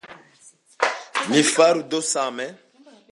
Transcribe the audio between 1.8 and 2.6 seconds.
do same!